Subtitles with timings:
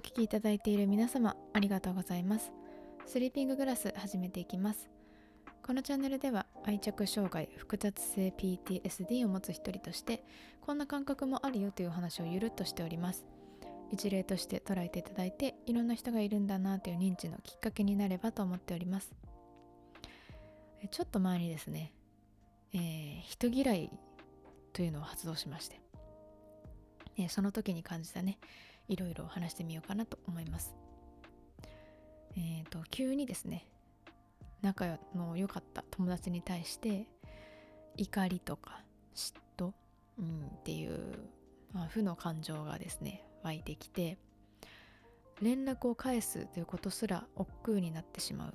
[0.00, 2.52] お聴きいただいている皆様ありがとうございます。
[3.04, 4.88] スリーピンググラス始めていきます。
[5.62, 10.24] このチャンネルでは愛着障害複雑性 PTSD を持つ一人として
[10.62, 13.26] こんな感覚もあるよというお話をゆるっとしております。
[13.90, 19.12] 一例として捉えていただいていろんな人がいるんだなという認知のきっかけになればと思っております。
[20.90, 21.92] ちょっと前にですね、
[22.72, 23.92] えー、人嫌い
[24.72, 25.78] というのを発動しまして、
[27.18, 28.38] え、その時に感じたね
[28.90, 30.74] いろいろ話してみようかなと思います。
[32.36, 33.66] えっ、ー、と急にですね
[34.62, 37.06] 仲の良かった友達に対して
[37.96, 38.82] 怒りとか
[39.14, 39.72] 嫉妬、
[40.18, 41.00] うん、っていう、
[41.72, 44.18] まあ、負の感情がですね湧いてきて
[45.40, 48.54] 連絡を返すということすら億劫になってしまう。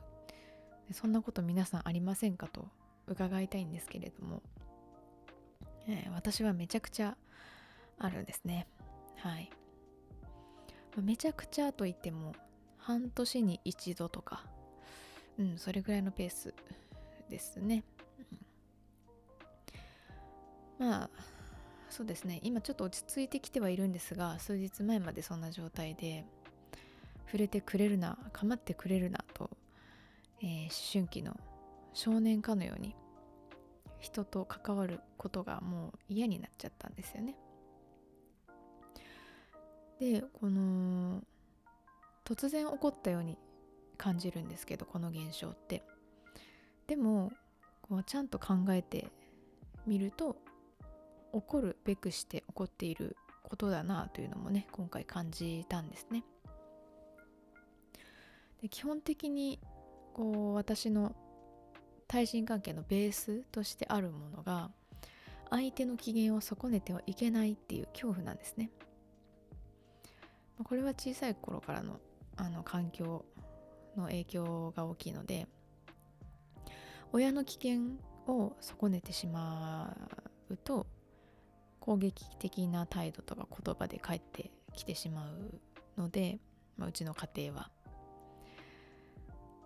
[0.92, 2.68] そんなこと皆さんありませんかと
[3.08, 4.44] 伺いたいんですけれども、
[5.88, 7.18] えー、私はめちゃくちゃ
[7.98, 8.68] あるんですね。
[9.18, 9.50] はい。
[11.02, 12.34] めちゃくちゃと言っても
[12.78, 14.44] 半年に一度とか
[15.38, 16.54] うんそれぐらいのペース
[17.30, 17.84] ですね、
[20.80, 21.10] うん、まあ
[21.90, 22.42] そうですね。
[22.44, 26.26] 今ちょっと落ち着いてきてはいるんですが数日前までそんな状態で
[27.28, 29.50] 触れてくれるな構ってくれるなと、
[30.42, 31.38] えー、思春期の
[31.94, 32.96] 少年かのように
[34.00, 37.36] 人と関わることがもう嫌になっちゃったんですよね。
[40.00, 41.22] でこの
[42.26, 43.38] 突然起こったように
[43.98, 45.84] 感じるんですけどこの現象って。
[46.88, 47.32] でも
[47.82, 49.08] こうちゃんと考えて
[49.88, 50.38] みると
[51.34, 56.24] 起こるべくして起こっていることだなというのもね今回感じたんですね。
[58.62, 59.60] で基本的に
[60.14, 61.16] こう私の
[62.08, 64.72] 対人関係のベースとしてあるものが
[65.50, 68.70] 相手の機嫌を損ねてはいけないっていう恐怖なんですね。
[70.64, 72.00] これは小さい頃からの
[72.38, 73.24] あの環境
[73.96, 75.48] の影響が大きいので
[77.14, 77.80] 親の危険
[78.28, 79.96] を損ねてしま
[80.50, 80.86] うと
[81.80, 86.40] 攻撃的な態度とか言葉で返ってきてしまうので、
[86.78, 87.70] まあ、うちの家庭は、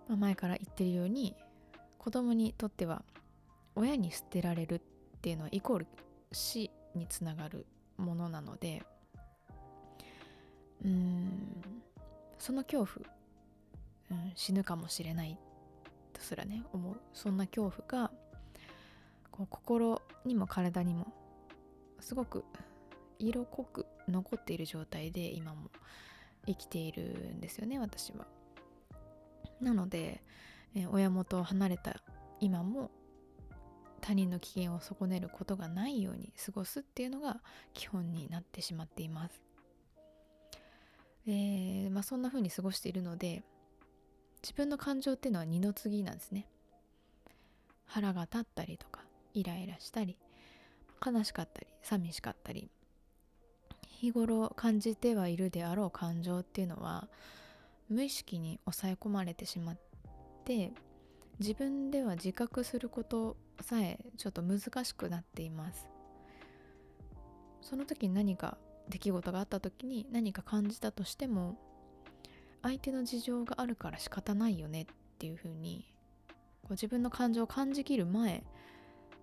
[0.07, 1.35] まあ、前から言ってるように
[1.97, 3.03] 子供にとっては
[3.75, 4.81] 親に捨てられるっ
[5.21, 5.87] ていうのはイコール
[6.31, 7.65] 死につながる
[7.97, 8.83] ものなので
[10.83, 11.63] うん。
[12.37, 13.07] その恐怖、
[14.11, 15.37] うん、死ぬかもしれない
[16.13, 16.99] とすらね思う。
[17.13, 18.11] そんな恐怖が
[19.31, 21.13] こう心にも体にも
[21.99, 22.45] すごく
[23.19, 25.69] 色濃く残っている状態で今も
[26.47, 27.03] 生きている
[27.35, 28.25] んですよね私は。
[29.61, 30.23] なので、
[30.73, 32.01] え親元を離れた
[32.39, 32.91] 今も
[33.99, 37.41] 他人の機嫌を損ねることがないように過ごすっていうのが
[37.73, 39.48] 基本になってしまっています。
[41.27, 43.43] えー、まあ、そんな風に過ごしているので
[44.41, 46.47] 自分の感情っていうのは二の次なんですね。
[47.85, 49.01] 腹が立ったりとか
[49.33, 50.17] イライラしたり
[51.05, 52.69] 悲しかったり寂しかったり
[53.87, 57.07] 日頃感じてはいるであろう感情っていうのは
[57.89, 59.77] 無意識に抑え込まれてしまっ
[60.45, 60.71] て
[61.39, 65.87] 自分では自覚することさえちょっと難しくなっています。
[67.61, 68.57] その時何か
[68.89, 71.57] 出来事があった時に何か感じたとしても
[72.61, 74.85] 相手の事情があるから仕方ないよねっ
[75.17, 75.85] ていう風に
[76.63, 78.43] こう自分の感情を感じきる前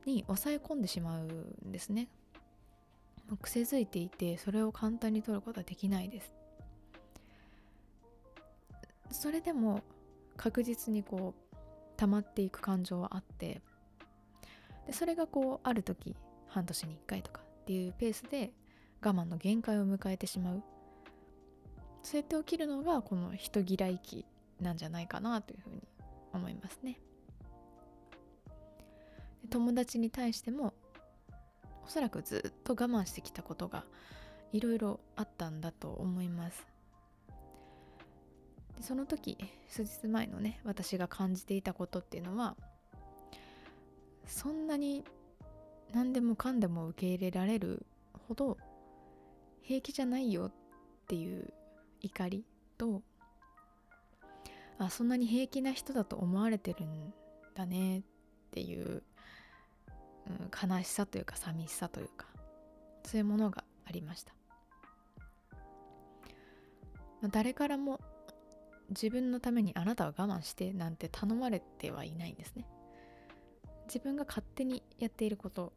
[0.07, 2.09] に抑え込んでしまうんですね。
[3.43, 6.33] 癖づいていてそれを簡単に取ることはできないです。
[9.11, 9.83] それでも
[10.37, 11.57] 確実にこう
[11.97, 13.61] 溜まっていく感情はあって
[14.87, 16.15] でそれがこうある時
[16.49, 18.53] 半年に1回とかっていうペースで
[19.03, 20.63] 我慢の限界を迎えてしまう。
[22.03, 24.25] そうやって起きるのがこの人嫌い期
[24.61, 25.83] なんじゃないかなというふうに
[26.33, 26.99] 思いますね。
[29.51, 30.75] 友達に対しても
[31.85, 33.85] おそらくずっと我慢してきたことが
[34.53, 36.67] いろいろあったんだと思います。
[38.77, 39.39] でその時
[39.69, 42.57] 数日前のね私が感じていたことっていうのは
[44.27, 45.05] そんなに
[45.93, 47.87] 何でもかんでも受け入れられる
[48.29, 48.59] ほど
[49.67, 50.53] 平気じゃないよっ
[51.09, 51.53] ていう
[52.01, 52.45] 怒り
[52.79, 53.03] と
[54.79, 57.13] あそんなに平気な人だと思われてるん
[57.55, 58.03] だねっ
[58.53, 59.03] ていう、
[60.27, 62.27] うん、悲しさというか寂しさというか
[63.05, 64.33] そういうものがありました、
[67.21, 68.01] まあ、誰からも
[68.91, 72.65] 自分のためにあなたは我慢してなんて頼まれてはいないんですね。
[73.87, 75.73] 自分が勝手にやっていること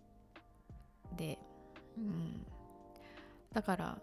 [1.18, 1.40] で、
[1.98, 2.46] うん、
[3.60, 3.98] だから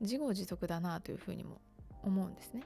[0.00, 1.60] 自業自得だなというふうにも
[2.02, 2.62] 思うんですね。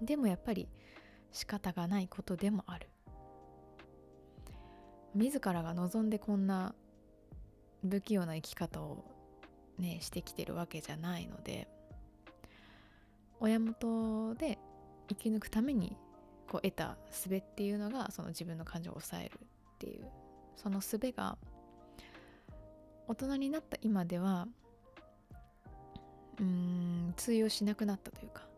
[0.00, 0.70] でもやっぱり
[1.32, 2.88] 仕方がないことでもある。
[5.14, 6.74] 自らが望んでこんな
[7.86, 9.04] 不器用な生き方を
[9.78, 11.68] ねしてきてるわけじゃないので
[13.38, 14.58] 親元で
[15.10, 15.98] 生き抜くために
[16.48, 19.40] こう得た術っていうのがその自分の感情を抑える
[19.74, 20.06] っていう
[20.56, 21.36] その術が
[23.12, 24.48] 大人になった今では
[26.40, 28.48] うん通用しなくなったというか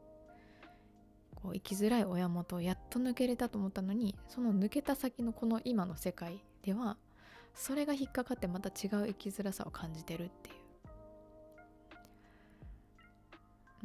[1.35, 6.97] こう生きづらい親元をやっと抜けれたと思ったのにその抜けた先のこの今の世界では
[7.53, 10.53] それが引っかかってまた違う生きづらさを感じてるってい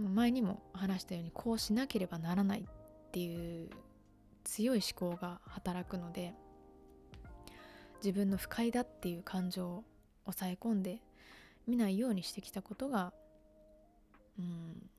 [0.05, 2.63] う前にも話したようにこうしなければならないっ
[3.11, 3.71] ていう
[4.43, 6.35] 強い思考が働くので
[8.03, 9.83] 自分の不快だっていう感情を
[10.25, 11.01] 抑え込んで
[11.67, 13.13] 見ないようにしてきたことが
[14.37, 14.89] うん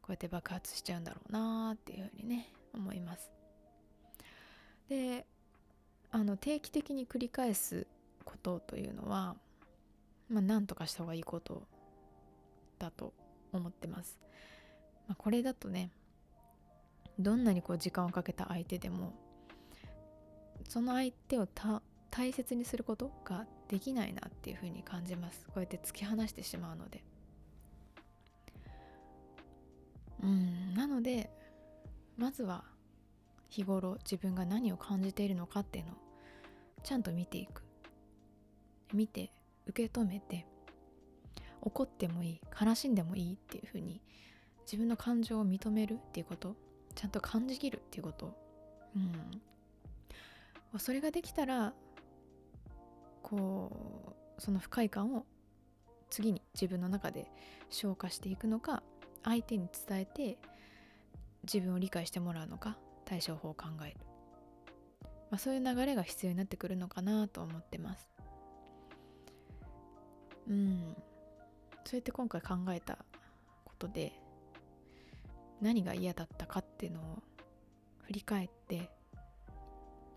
[0.00, 3.30] こうやって爆発しちゃうんだろうなっていうふうにね思います。
[4.88, 5.26] で
[6.12, 7.86] あの定期的に繰り返す
[8.24, 9.34] ことというのは
[10.30, 11.62] まあ何とかした方がいいこと
[12.78, 13.12] だと
[13.52, 14.18] 思ってます。
[15.08, 15.90] まあ、これだとね
[17.18, 19.12] どんなにこう時間をかけた相手でも
[20.68, 21.48] その相手を
[22.10, 25.46] 大切にすることができないなっていうふうに感じます。
[25.46, 27.02] こうやって突き放してしまうので。
[30.22, 31.30] うんなので
[32.16, 32.64] まずは
[33.50, 35.94] 日頃自分が何を感じているのかっていうのを
[36.82, 37.62] ちゃんと見ていく。
[38.92, 39.30] 見て
[39.66, 40.46] 受け止めて
[41.60, 44.00] 怒ってもいい悲しんでもいいっていうふうに
[44.64, 46.54] 自分の感情を認めるっていうこと
[46.94, 48.36] ちゃんと感じきるっていうこと。
[48.94, 49.42] うん。
[50.78, 51.72] それができたら
[53.26, 55.26] こうその不快感を
[56.10, 57.28] 次に自分の中で
[57.70, 58.84] 消化していくのか
[59.24, 60.38] 相手に伝えて
[61.42, 63.96] 自分を理解してもらうのか対処法を考える、
[65.02, 68.08] まあ、そういう流れが必要になってくるのかなと思ってます。
[70.48, 70.94] うん。
[71.84, 72.98] そうやって今回考えた
[73.64, 74.12] ことで
[75.60, 77.22] 何が嫌だったかっていうのを
[78.02, 78.88] 振り返って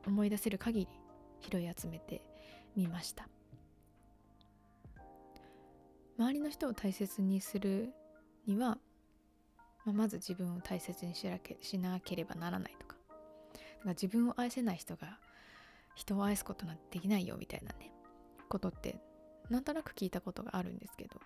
[0.05, 0.87] 思い出せる限り
[1.41, 2.28] 拾い集めて
[2.79, 3.27] みました
[6.17, 7.93] 周りの人を大切にする
[8.45, 8.77] には、
[9.85, 12.95] まあ、まず自分を大切にしなけしなければならないとか
[13.79, 15.17] だか自分を愛せない人が
[15.95, 17.91] 人を愛すことなんてできないよみたいなね
[18.49, 18.99] ことって
[19.49, 21.19] なんとなく聞いたことがあるんですけど、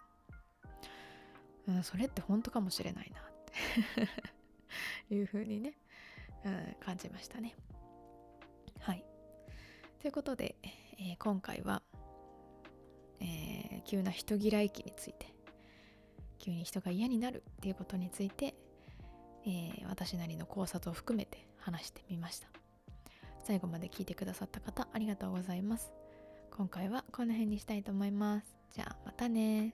[1.68, 3.24] うん、それって本当かもしれないなっ
[5.10, 5.74] て いうふうにね、
[6.46, 7.56] うん、感じましたね。
[8.80, 9.04] はい。
[10.00, 10.56] ということで、
[11.00, 11.82] えー、今回は、
[13.20, 15.34] えー、急な人嫌い期について
[16.40, 18.54] 急に人が嫌になるっていうことについて、
[19.46, 22.48] えー、私なりの考察を含めて話してみました。
[23.46, 25.94] 最後まで聞いてくださった方ありがとうございます。
[26.52, 28.56] 今回はこの辺にしたいと思います。
[28.72, 29.74] じゃあまたね